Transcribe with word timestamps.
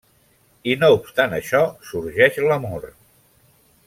I 0.71 0.77
no 0.83 0.87
obstant 0.95 1.35
això, 1.39 1.61
sorgeix 1.91 2.41
l'amor. 2.49 2.89